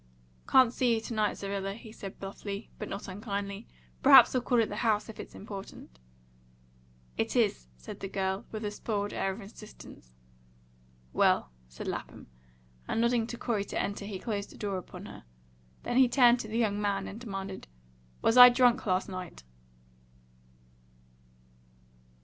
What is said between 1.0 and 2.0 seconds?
to night, Zerrilla," he